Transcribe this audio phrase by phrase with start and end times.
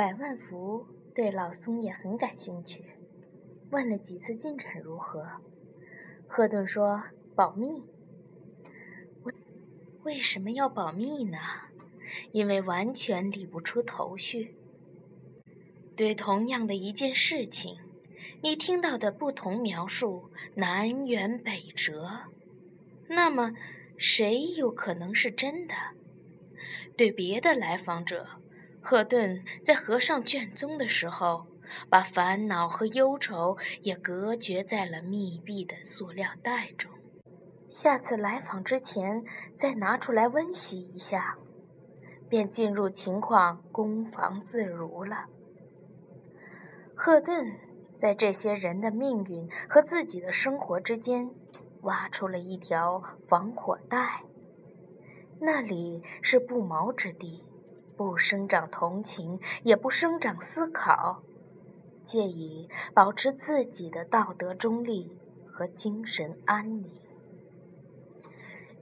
[0.00, 2.82] 百万福对老松也很感兴趣，
[3.70, 5.28] 问了几次进展如何。
[6.26, 7.02] 赫顿说
[7.36, 7.84] ：“保密。”
[9.22, 9.34] 为
[10.02, 11.36] 为什么要保密呢？
[12.32, 14.54] 因为完全理不出头绪。
[15.94, 17.76] 对同样的一件事情，
[18.40, 22.20] 你听到的不同描述，南辕北辙，
[23.06, 23.52] 那么
[23.98, 25.74] 谁有可能是真的？
[26.96, 28.26] 对别的来访者，
[28.80, 31.46] 赫顿在合上卷宗的时候，
[31.88, 36.90] 把烦恼和忧愁也隔绝在了密闭的塑料袋中。
[37.68, 39.24] 下次来访之前，
[39.56, 41.36] 再拿出来温习一下。
[42.28, 45.26] 便进入情况，攻防自如了。
[46.94, 47.58] 赫顿
[47.96, 51.28] 在这些人的命运和自己的生活之间
[51.82, 54.22] 挖出了一条防火带，
[55.40, 57.42] 那里是不毛之地，
[58.00, 61.22] 不生长同情，也不生长思考，
[62.02, 66.90] 借以保持自己的道德中立和精神安宁。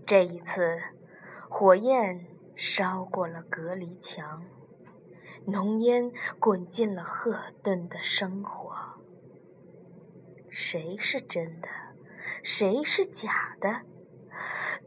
[0.06, 0.80] 这一次，
[1.50, 2.28] 火焰。
[2.54, 4.44] 烧过了隔离墙，
[5.46, 9.00] 浓烟滚进了赫顿的生活。
[10.48, 11.68] 谁是真的，
[12.42, 13.82] 谁是假的？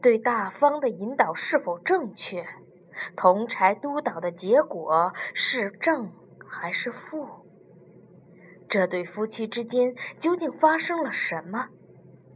[0.02, 2.46] 对大方的引导是否正确？
[3.16, 6.10] 同柴督导的结果是正
[6.46, 7.26] 还是负？
[8.68, 11.68] 这对夫妻之间究竟发生了什么？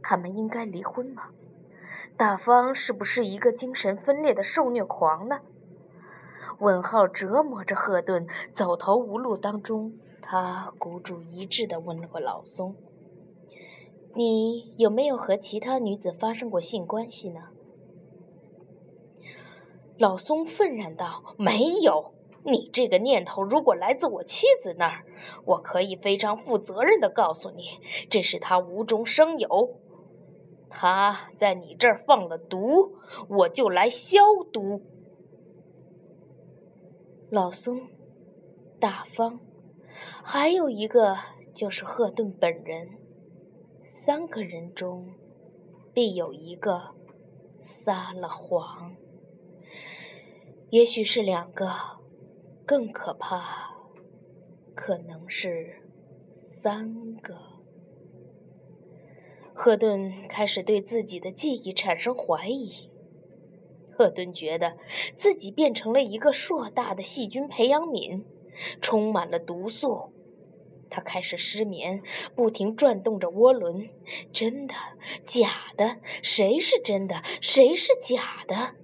[0.03, 1.29] 他们应该离婚吗？
[2.15, 5.39] 大方是不是一个精神分裂的受虐狂呢？
[6.59, 12.75] 问号折磨着赫顿，走投无路当中，他孤注一掷地问了个老松
[14.15, 17.49] ：“你有没有和其他女子发生过性关系呢？”
[19.97, 22.13] 老松愤然道：“没有。
[22.43, 25.03] 你这个念头如果来自我妻子那儿，
[25.45, 29.79] 我可以非常负责任的告诉你，这是她无中生有。”
[30.69, 32.97] 他在你这儿放了毒，
[33.29, 34.19] 我就来消
[34.51, 34.81] 毒。
[37.31, 37.87] 老松，
[38.77, 39.39] 大方，
[40.23, 41.15] 还有一个
[41.53, 42.89] 就是赫顿本人。
[43.81, 45.13] 三个人中，
[45.93, 46.89] 必有一个
[47.57, 48.93] 撒了谎。
[50.69, 51.71] 也许是两个，
[52.65, 53.73] 更可怕，
[54.75, 55.81] 可能是
[56.35, 57.37] 三个。
[59.53, 62.91] 赫顿开始对自己的记忆产生怀疑。
[63.89, 64.77] 赫顿觉得
[65.15, 68.23] 自己变成了一个硕大的细菌培养皿，
[68.81, 70.11] 充满了毒素。
[70.89, 72.03] 他开始失眠，
[72.35, 73.89] 不停转动着涡轮。
[74.33, 74.73] 真的？
[75.25, 75.47] 假
[75.77, 75.97] 的？
[76.21, 77.23] 谁是真的？
[77.41, 78.75] 谁是假的？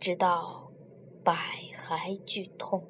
[0.00, 0.55] 直到
[1.26, 1.34] 百
[1.74, 2.84] 骸剧痛。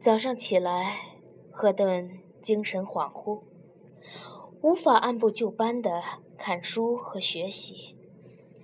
[0.00, 0.96] 早上起来，
[1.50, 3.42] 赫顿精神恍惚。
[4.62, 6.00] 无法按部就班地
[6.38, 7.98] 看书和学习，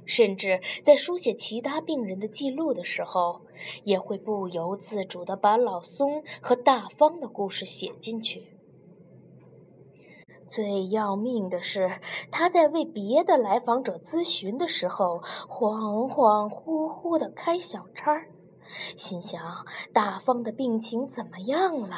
[0.06, 3.43] 甚至在书写其他病人的记录的时候，
[3.84, 8.47] 也会不由自主地把老松和大方的故事写进去。
[10.53, 11.91] 最要命的是，
[12.31, 18.29] 他在为别的来访者咨询的时候，恍恍惚惚地开小差儿，
[18.95, 19.41] 心想：
[19.95, 21.97] 大方的病情怎么样了？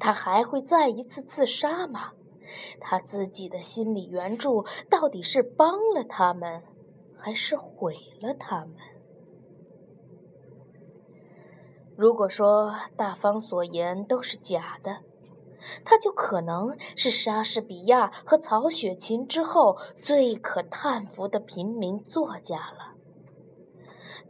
[0.00, 2.10] 他还会再一次自杀吗？
[2.80, 6.60] 他自己的心理援助到底是帮了他们，
[7.16, 8.74] 还是毁了他们？
[11.94, 15.02] 如果说大方所言都是假的，
[15.84, 22.92] 他就可能是莎士比亚和曹雪芹之后最可叹服的平民作家了。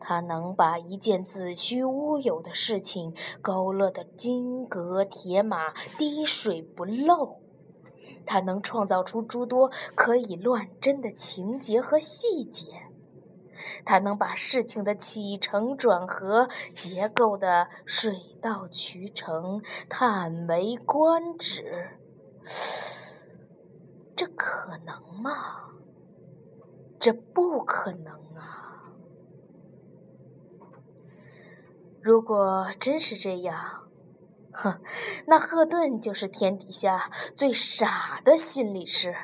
[0.01, 7.37] 他能把一件子虚乌有的事情勾勒得金戈铁马、滴水不漏。
[8.27, 12.67] 他能创造出诸多可以乱真的情节和细节，
[13.85, 21.99] 他能把事情的起承转合结构的水到渠成、叹为观止。
[24.15, 25.71] 这可能吗？
[27.01, 28.93] 这不可能啊！
[32.01, 33.89] 如果真是这样，
[34.53, 34.81] 哼，
[35.27, 39.17] 那赫顿就是天底下最傻的心理师，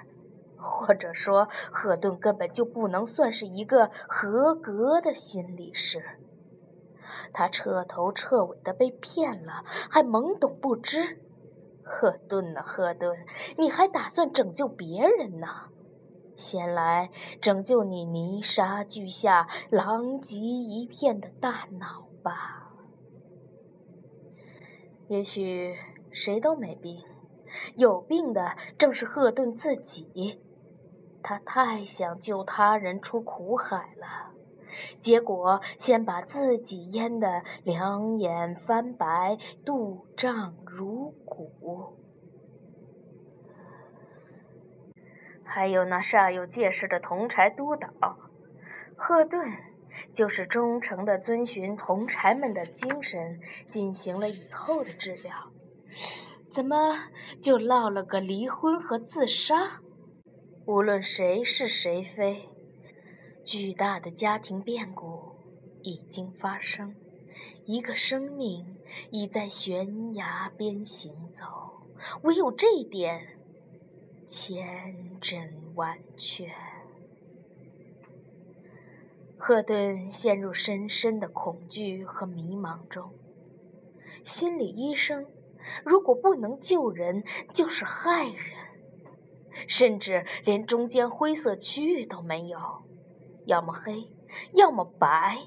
[0.59, 6.03] 或者说，赫顿根本就不能算是一个合格的心理师。
[7.33, 11.21] 他彻头彻尾的被骗了，还懵懂不知。
[11.83, 13.25] 赫顿呐，赫顿，
[13.57, 15.49] 你还打算拯救别人呢？
[16.37, 17.11] 先来
[17.41, 22.75] 拯救你泥沙俱下、狼藉一片的大脑吧。
[25.09, 25.75] 也许
[26.13, 27.03] 谁都没病，
[27.75, 30.41] 有病的正是赫顿自己。
[31.23, 34.33] 他太想救他人出苦海了，
[34.99, 41.97] 结果先把自己淹得两眼翻白，肚胀如鼓。
[45.45, 47.89] 还有那煞有介事的铜柴督导
[48.97, 49.51] 赫顿，
[50.13, 55.51] 就是忠诚地遵循铜柴们的精神进行了以后的治疗，
[56.51, 57.09] 怎么
[57.41, 59.81] 就落了个离婚和自杀？
[60.69, 62.47] 无论谁是谁非，
[63.43, 65.35] 巨大的家庭变故
[65.81, 66.95] 已经发生，
[67.65, 68.77] 一个生命
[69.11, 71.47] 已在悬崖边行走，
[72.21, 73.39] 唯有这一点。
[74.27, 76.53] 千真万确。
[79.39, 83.11] 赫顿陷入深深的恐惧和迷茫中。
[84.23, 85.25] 心理医生
[85.83, 87.25] 如果不能救人，
[87.55, 88.58] 就是害人，
[89.67, 92.59] 甚至连中间灰色区域都没有，
[93.47, 94.13] 要么黑，
[94.53, 95.39] 要么白。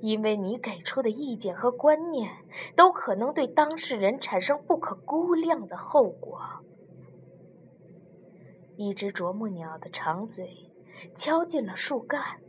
[0.00, 2.30] 因为你给出的意见和观念，
[2.76, 6.40] 都可能对当事人产生不可估量的后果。
[8.76, 10.70] 一只啄木鸟的长嘴
[11.14, 12.40] 敲进了树干，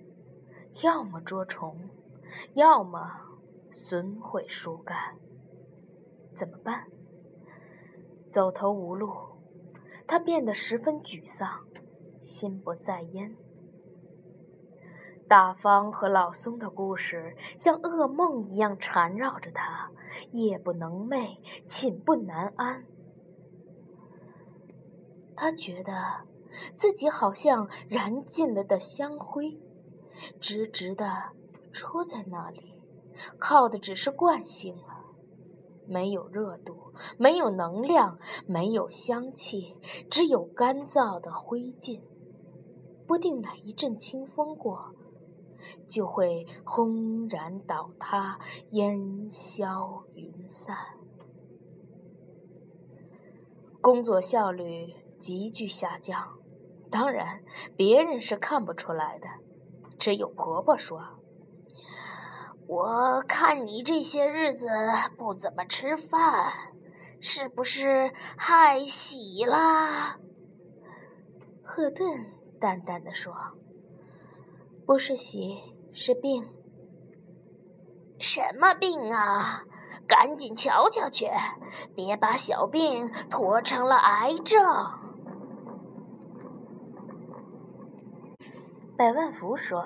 [0.84, 1.90] 要么捉虫，
[2.54, 3.12] 要么
[3.72, 5.18] 损毁树干。
[6.36, 6.88] 怎么办？
[8.30, 9.12] 走投无路，
[10.08, 11.66] 他变得十分沮丧，
[12.22, 13.36] 心不在焉。
[15.28, 19.90] 大方和老松的故事像噩梦一样缠绕着他，
[20.32, 22.86] 夜不能寐，寝不难安。
[25.36, 26.28] 他觉得
[26.76, 29.60] 自己好像燃尽了的香灰，
[30.40, 31.32] 直直的
[31.72, 32.84] 戳在那里，
[33.40, 34.93] 靠的只是惯性了。
[35.88, 39.78] 没有热度，没有能量，没有香气，
[40.10, 42.02] 只有干燥的灰烬。
[43.06, 44.94] 不定哪一阵清风过，
[45.88, 48.40] 就会轰然倒塌，
[48.72, 50.76] 烟消云散。
[53.82, 54.96] 工作效率。
[55.24, 56.38] 急剧下降，
[56.92, 57.46] 当然
[57.78, 59.28] 别人是看不出来的，
[59.98, 61.00] 只有婆婆说
[62.68, 64.68] ：“我看你这些日子
[65.18, 66.52] 不怎么吃饭，
[67.20, 70.18] 是不是害喜啦？”
[71.62, 73.34] 赫顿淡淡的说
[74.86, 76.50] ：“不是喜，是病。
[78.20, 79.64] 什么病啊？
[80.08, 81.30] 赶紧瞧瞧去，
[81.96, 84.62] 别把小病拖成了癌症。”
[88.98, 89.84] 百万福说：“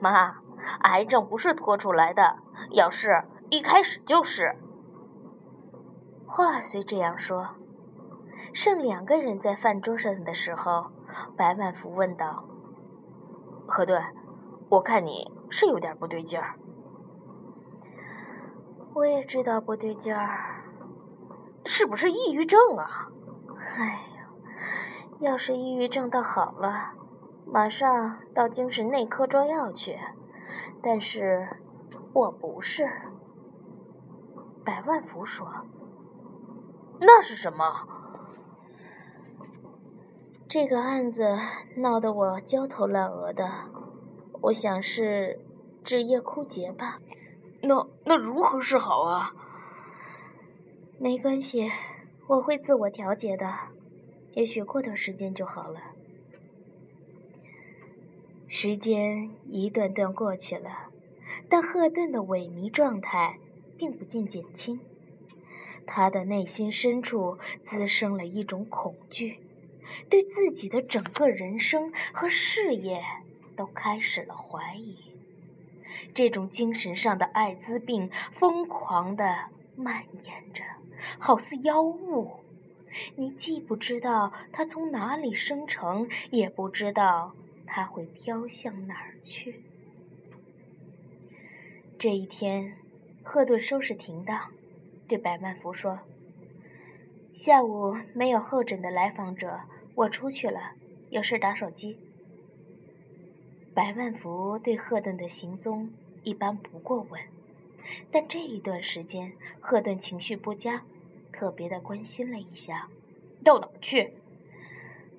[0.00, 0.36] 妈，
[0.80, 2.36] 癌症不是拖出来的，
[2.70, 4.56] 要是一开始就是。”
[6.26, 7.56] 话虽这样说，
[8.52, 10.90] 剩两个人在饭桌上的时候，
[11.36, 12.44] 白万福问道
[13.66, 14.02] ：“何顿，
[14.68, 16.56] 我看你是有点不对劲儿。”
[18.94, 20.64] 我也知道不对劲儿，
[21.64, 23.08] 是不是抑郁症啊？
[23.76, 24.28] 哎呀，
[25.20, 26.94] 要是抑郁症倒好了。
[27.46, 29.98] 马上到精神内科抓药去，
[30.82, 31.48] 但是
[32.12, 32.88] 我不是。
[34.64, 35.48] 百万福说
[37.00, 37.88] ：“那是什么？”
[40.46, 41.38] 这个案子
[41.76, 43.48] 闹得我焦头烂额的，
[44.42, 45.40] 我想是
[45.84, 46.98] 职业枯竭吧。
[47.62, 49.32] 那那如何是好啊？
[50.98, 51.70] 没关系，
[52.26, 53.46] 我会自我调节的，
[54.32, 55.80] 也许过段时间就好了。
[58.50, 60.88] 时间一段段过去了，
[61.50, 63.38] 但赫顿的萎靡状态
[63.76, 64.80] 并不见减轻。
[65.86, 69.38] 他的内心深处滋生了一种恐惧，
[70.08, 73.02] 对自己的整个人生和事业
[73.54, 74.96] 都开始了怀疑。
[76.14, 80.64] 这种精神上的艾滋病疯狂地蔓延着，
[81.18, 82.32] 好似妖物。
[83.16, 87.34] 你既不知道它从哪里生成，也不知道。
[87.70, 89.60] 他会飘向哪儿去？
[91.98, 92.74] 这一天，
[93.22, 94.50] 赫顿收拾停当，
[95.06, 96.00] 对百万福说
[97.34, 99.60] ：“下午没有候诊的来访者，
[99.94, 100.72] 我出去了，
[101.10, 101.98] 有事打手机。”
[103.74, 105.92] 百万福对赫顿的行踪
[106.24, 107.20] 一般不过问，
[108.10, 110.82] 但这一段时间，赫顿情绪不佳，
[111.32, 112.88] 特别的关心了一下
[113.44, 114.14] ：“到哪儿去？”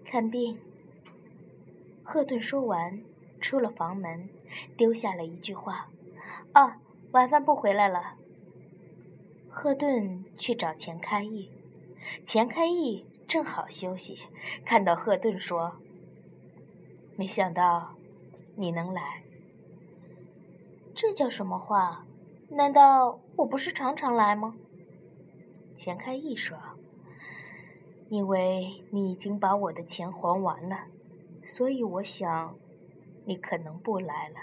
[0.03, 0.57] 看病。
[2.11, 3.03] 赫顿说完，
[3.39, 4.29] 出了房门，
[4.75, 5.89] 丢下了一句话
[6.53, 6.79] ：“啊，
[7.11, 8.15] 晚饭不回来了。”
[9.47, 11.51] 赫顿去找钱开义，
[12.25, 14.17] 钱开义正好休息，
[14.65, 15.75] 看到赫顿说
[17.15, 17.93] ：“没想到
[18.55, 19.21] 你能来，
[20.95, 22.07] 这叫什么话？
[22.49, 24.55] 难道我不是常常来吗？”
[25.77, 26.57] 钱开义说
[28.09, 30.85] ：“因为你已经把我的钱还完了，
[31.49, 32.55] 所以我想
[33.25, 34.35] 你可能不来了。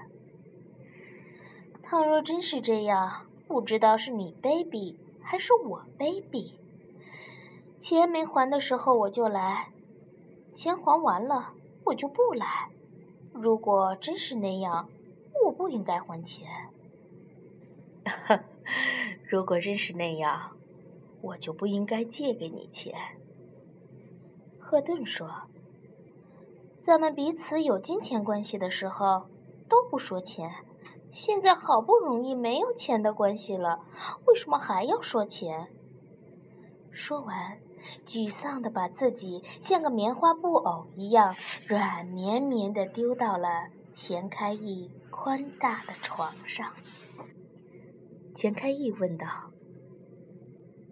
[1.82, 6.54] 倘若真是这样。”不知道是你卑鄙还是我卑鄙。
[7.78, 9.68] 钱没还的时候我就来，
[10.52, 11.52] 钱还完了
[11.84, 12.68] 我就不来。
[13.32, 14.88] 如果真是那样，
[15.44, 16.48] 我不应该还钱。
[19.30, 20.56] 如果真是那样，
[21.22, 22.92] 我就不应该借给你钱。
[24.58, 25.42] 赫顿说
[26.86, 29.26] ：“咱们彼此有金钱关系的时候，
[29.68, 30.48] 都不说钱。”
[31.12, 33.80] 现在好不容易没有钱的关系了，
[34.24, 35.66] 为什么还要说钱？
[36.92, 37.58] 说完，
[38.06, 41.34] 沮丧的把自己像个棉花布偶一样
[41.66, 43.48] 软绵绵的丢到了
[43.92, 46.72] 钱开义宽大的床上。
[48.32, 49.26] 钱开义问道：“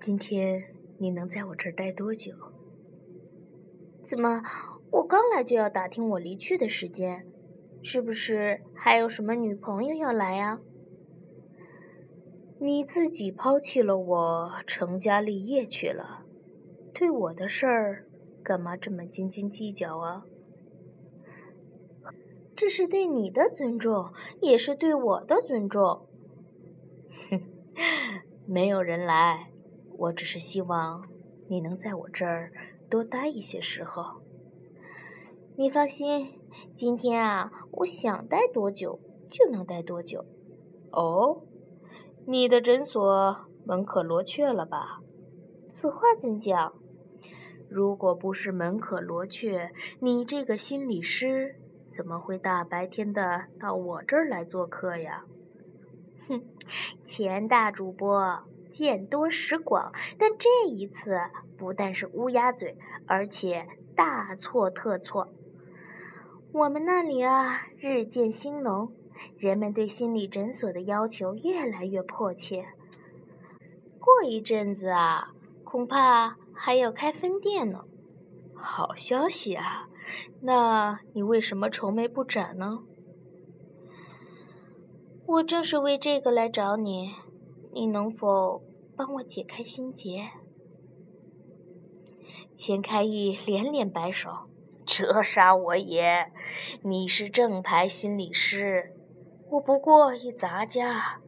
[0.00, 2.32] 今天你能在我这儿待多久？”
[4.02, 4.42] 怎么，
[4.94, 7.26] 我刚来就要打听我离去的时间？
[7.82, 10.60] 是不是还有什么女朋友要来呀？
[12.60, 16.24] 你自己抛弃了我，成家立业去了，
[16.92, 18.06] 对我的事儿
[18.44, 20.22] 干嘛这么斤斤计较啊？
[22.54, 26.06] 这是对你的尊重，也是对我的尊重。
[27.28, 27.40] 哼，
[28.46, 29.50] 没有人来，
[29.98, 31.08] 我只是希望
[31.48, 32.52] 你能在我这儿
[32.88, 34.22] 多待一些时候。
[35.56, 36.40] 你放心。
[36.74, 38.98] 今天啊，我想待多久
[39.30, 40.24] 就能待多久。
[40.90, 41.42] 哦，
[42.26, 45.00] 你的诊所门可罗雀了吧？
[45.68, 46.74] 此话怎讲？
[47.68, 49.70] 如果不是门可罗雀，
[50.00, 51.54] 你这个心理师
[51.88, 55.24] 怎么会大白天的到我这儿来做客呀？
[56.28, 56.42] 哼，
[57.04, 58.42] 钱大主播
[58.72, 61.16] 见多识广，但这一次
[61.56, 65.32] 不但是乌鸦嘴，而且大错特错。
[66.54, 68.92] 我们那里啊，日渐兴隆，
[69.36, 72.66] 人们对心理诊所的要求越来越迫切。
[73.98, 75.34] 过一阵子啊，
[75.64, 77.80] 恐怕还要开分店呢。
[78.54, 79.88] 好消息啊！
[80.42, 82.84] 那你为什么愁眉不展呢？
[85.26, 87.14] 我正是为这个来找你，
[87.72, 88.62] 你能否
[88.94, 90.28] 帮我解开心结？
[92.54, 94.30] 钱开义连连摆手。
[94.86, 96.30] 这杀我也！
[96.82, 98.92] 你是正牌心理师，
[99.50, 101.20] 我不过一杂家，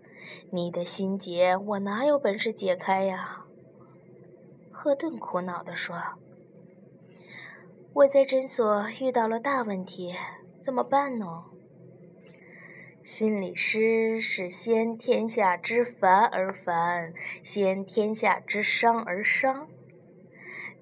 [0.50, 3.44] 你的心结我哪有本事解开呀？
[4.70, 5.96] 赫顿苦恼地说
[7.94, 10.14] ：“我在诊所遇到了大问题，
[10.60, 11.44] 怎么办呢？”
[13.02, 19.68] 心理师是先天下之烦而烦，先天下之伤而伤。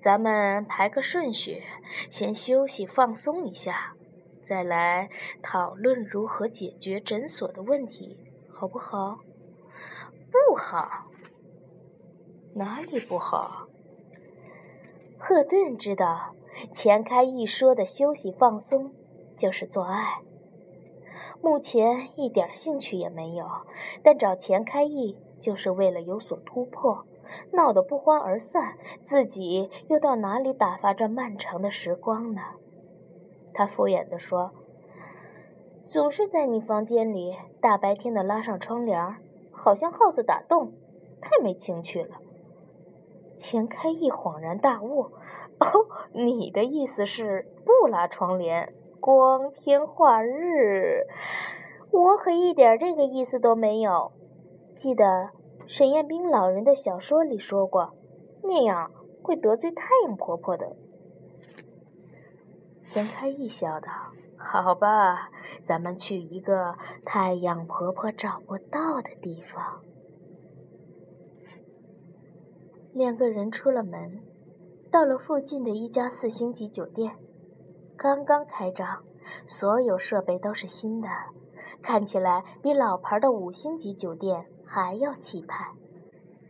[0.04, 1.62] 咱们排个顺序，
[2.10, 3.94] 先休息放松一下，
[4.42, 5.08] 再来
[5.42, 8.18] 讨论如何解决诊所的问题，
[8.52, 9.20] 好不好？
[10.30, 11.06] 不好，
[12.54, 13.66] 哪里不好？
[15.18, 16.34] 赫顿知道，
[16.70, 18.92] 钱开义说的休息放松
[19.38, 20.20] 就是做爱。
[21.40, 23.46] 目前一点兴趣也没有，
[24.02, 27.06] 但找钱开义就是为了有所突破。
[27.52, 32.40] 闹得不欢而散，自己又到哪里打发这漫长的时光呢？
[33.52, 34.52] 他敷衍地说
[35.86, 39.16] ：“总是在你房间里，大白天的拉上窗帘，
[39.52, 40.72] 好像耗子打洞，
[41.20, 42.16] 太没情趣了。”
[43.36, 45.10] 钱开义恍然大悟
[45.58, 45.66] ：“哦，
[46.12, 51.06] 你的意思是不拉窗帘，光天化日？
[51.90, 54.10] 我可一点这个意思都没有。
[54.74, 55.30] 记得。”
[55.66, 57.94] 沈彦斌老人的小说里说过，
[58.42, 58.90] 那样
[59.22, 60.76] 会得罪太阳婆婆的。
[62.84, 63.88] 钱开义笑道
[64.36, 65.30] ：“好吧，
[65.64, 69.80] 咱们去一个太阳婆婆找不到的地方。”
[72.92, 74.22] 两个人出了门，
[74.90, 77.16] 到了附近的一家四星级酒店，
[77.96, 79.02] 刚刚开张，
[79.46, 81.08] 所有设备都是新的，
[81.80, 84.46] 看起来比老牌的五星级酒店。
[84.74, 85.70] 还要气派，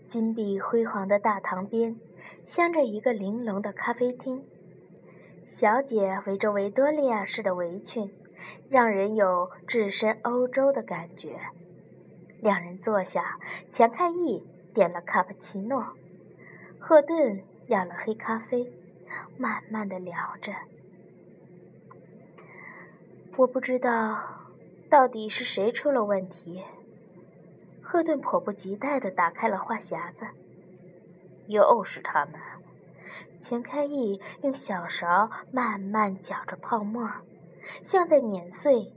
[0.07, 2.01] 金碧辉煌的大堂边，
[2.47, 4.43] 镶着一个玲珑的咖啡厅。
[5.45, 8.11] 小姐围着维多利亚式的围裙，
[8.71, 11.39] 让人有置身欧洲的感觉。
[12.41, 13.39] 两人坐下，
[13.71, 15.85] 钱开义点了卡布奇诺，
[16.79, 18.73] 赫顿要了黑咖啡，
[19.37, 20.55] 慢慢的聊着。
[23.37, 24.17] 我不知道
[24.89, 26.63] 到底是谁出了问题。
[27.95, 30.27] 赫顿迫不及待地打开了话匣子，
[31.47, 32.35] 又是他们。
[33.41, 37.09] 钱开义用小勺慢慢搅着泡沫，
[37.85, 38.93] 像在碾碎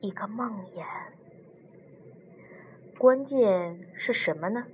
[0.00, 0.84] 一个梦魇。
[2.98, 4.66] 关键是什么呢？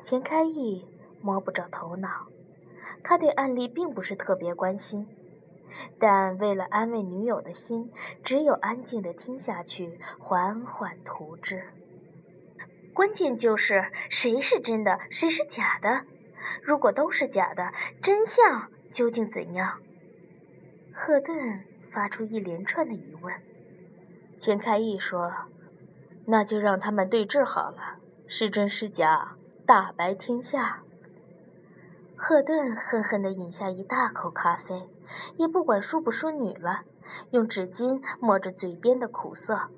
[0.00, 0.86] 钱开义
[1.20, 2.28] 摸不着头脑。
[3.04, 5.06] 他对案例并不是特别关心，
[5.98, 7.92] 但为了安慰女友的心，
[8.24, 11.62] 只有安静地听下去，缓缓图之。
[12.96, 16.06] 关键就是谁是真的，谁是假的。
[16.62, 19.80] 如果都是假的，真相究竟怎样？
[20.94, 23.34] 赫顿发出一连串的疑问。
[24.38, 25.30] 钱开义说
[26.24, 29.36] ：“那就让他们对质好了，是真是假，
[29.66, 30.82] 大白天下。”
[32.16, 34.88] 赫顿恨恨地饮下一大口咖啡，
[35.36, 36.84] 也不管淑不淑女了，
[37.32, 39.68] 用纸巾抹着嘴边的苦涩。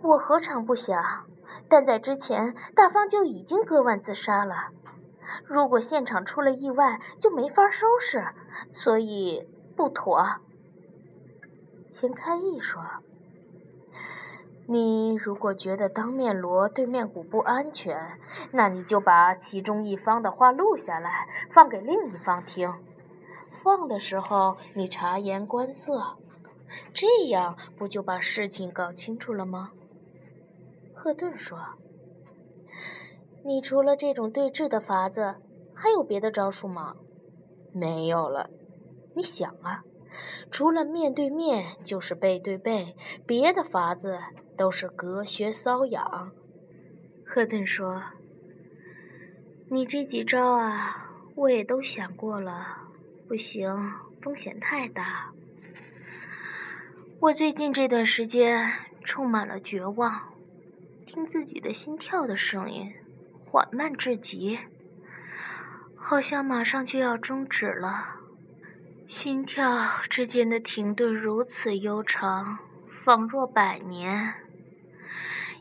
[0.00, 1.26] 我何尝不想？
[1.68, 4.70] 但在之前，大方就已经割腕自杀了。
[5.44, 8.28] 如果现场出了意外，就没法收拾，
[8.72, 9.46] 所以
[9.76, 10.40] 不妥。
[11.90, 12.82] 钱开义说
[14.66, 18.18] ：“你如果觉得当面锣对面鼓不安全，
[18.52, 22.72] 那你就把其中一方的话录下来，放给另一方听。
[23.62, 26.16] 放的时候你察言观色，
[26.94, 29.72] 这样不就把事情搞清楚了吗？”
[31.00, 31.56] 赫顿说
[33.46, 35.36] ：“你除了这种对峙的法子，
[35.72, 36.96] 还有别的招数吗
[37.72, 38.50] ？”“没有了。
[39.14, 39.84] ”“你想啊，
[40.50, 44.18] 除了面对面，就是背对背，别的法子
[44.56, 46.32] 都是隔靴搔痒。”
[47.24, 48.02] 赫顿说
[49.70, 52.66] ：“你这几招啊，我也都想过了，
[53.28, 53.72] 不行，
[54.20, 55.32] 风险太大。
[57.20, 58.72] 我最近这段时间
[59.04, 60.20] 充满了绝望。”
[61.18, 62.94] 听自己的心跳的声音，
[63.44, 64.60] 缓慢至极，
[65.96, 68.20] 好像马上就要终止了。
[69.08, 72.60] 心跳之间的停顿如此悠长，
[73.04, 74.34] 仿若百年。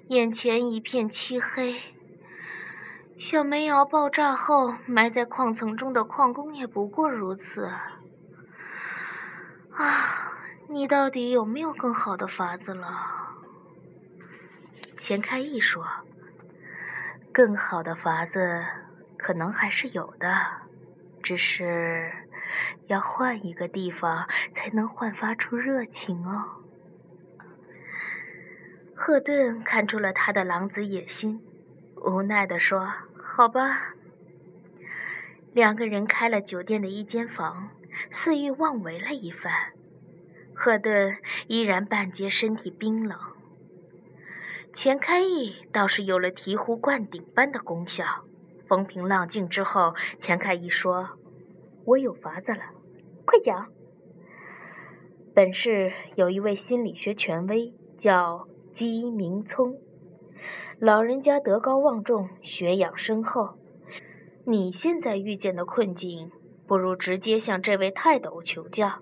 [0.09, 1.81] 眼前一片漆黑，
[3.17, 7.71] 小煤窑爆炸后埋在矿层中的矿工也不过如此。
[9.71, 10.33] 啊，
[10.69, 13.26] 你到底有没有更好的法子了？
[14.97, 15.85] 钱开义说
[17.31, 18.65] ：“更好的法子
[19.17, 20.35] 可能还是有的，
[21.21, 22.11] 只是
[22.87, 26.63] 要换一个地方才能焕发出热情哦。”
[28.95, 31.41] 赫顿看出了他的狼子野心，
[31.95, 32.91] 无奈地说
[33.23, 33.93] ：“好吧。”
[35.53, 37.69] 两个人开了酒店的一间房，
[38.09, 39.71] 肆意妄为了一番。
[40.55, 43.36] 赫顿依然半截身体冰冷。
[44.77, 48.05] 钱开义倒是有了醍醐灌顶般的功效。
[48.67, 51.17] 风平浪静之后，钱开义说
[51.83, 52.59] ：“我有法子了，
[53.25, 53.71] 快讲。”
[55.33, 59.79] 本市有一位心理学权威，叫姬明聪，
[60.77, 63.57] 老人家德高望重，学养深厚。
[64.45, 66.31] 你现在遇见的困境，
[66.67, 68.99] 不如直接向这位泰斗求教。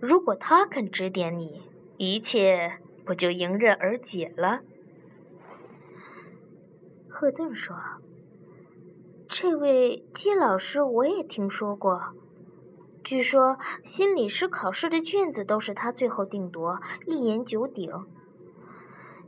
[0.00, 1.62] 如果他肯指点你，
[1.96, 2.72] 一切
[3.06, 4.60] 不就迎刃而解了？
[7.22, 7.76] 赫顿说
[9.30, 12.02] ：“这位季老师我也听说过，
[13.04, 17.92] 据说心理师考试的卷子都是他最后定夺，一言九鼎。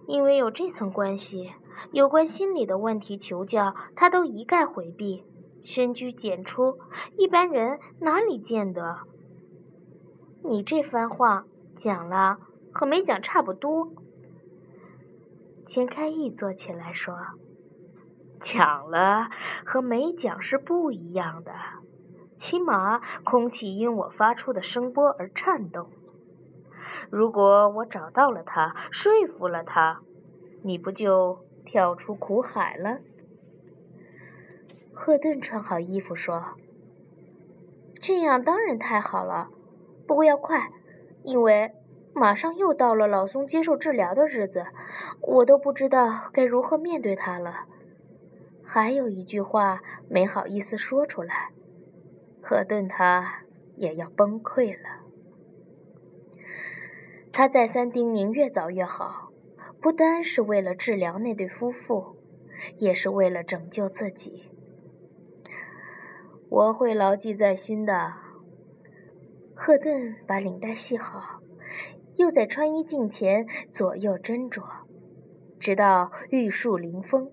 [0.09, 1.53] 因为有这层关系，
[1.93, 5.23] 有关心理的问题求教，他都一概回避，
[5.63, 6.81] 深居简出，
[7.17, 9.03] 一般人哪里见得？
[10.43, 12.41] 你这番话讲了
[12.73, 13.93] 和没讲差不多。”
[15.65, 17.15] 钱开义坐起来说。
[18.45, 19.31] 讲了
[19.65, 21.53] 和没讲是不一样的，
[22.37, 25.89] 起码空气因我发出的声波而颤动。
[27.09, 30.03] 如果我找到了他，说服了他，
[30.63, 32.99] 你不就跳出苦海了？
[34.93, 36.53] 赫顿穿好衣服说
[37.99, 39.49] ：“这样当然太好了，
[40.07, 40.71] 不过要快，
[41.23, 41.73] 因为
[42.13, 44.67] 马上又到了老松接受治疗的日子，
[45.23, 47.65] 我都不知道该如何面对他了。”
[48.67, 51.53] 还有一句话没好意思说出来，
[52.43, 53.45] 赫顿他
[53.77, 55.05] 也要崩溃了。
[57.31, 59.31] 他再三叮咛越早越好，
[59.81, 62.17] 不单是为了治疗那对夫妇，
[62.79, 64.51] 也是为了拯救自己。
[66.49, 68.13] 我会牢记在心的。
[69.57, 71.41] 赫顿把领带系好，
[72.17, 74.63] 又在穿衣镜前左右斟酌，
[75.59, 77.31] 直到玉树临风，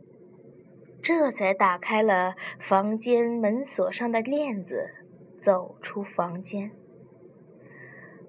[1.01, 4.91] 这才打开了房间门锁上的链子，
[5.39, 6.71] 走出房间。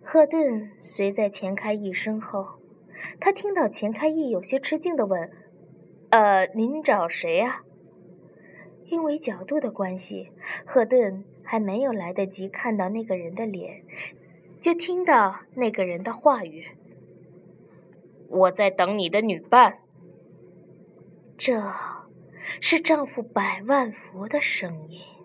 [0.02, 2.58] 赫顿随在钱开义身后，
[3.20, 5.30] 他听到钱开义有些吃惊地问
[6.11, 7.62] ：“呃，您找谁呀？”
[8.87, 10.32] 因为角度的关系，
[10.66, 13.82] 赫顿还没有来得及看到那个人的脸，
[14.61, 16.66] 就听到那个人的话语
[18.28, 19.78] ：“我在等你的女伴。”
[21.38, 21.61] 这
[22.61, 25.21] 是丈夫百万佛的声音。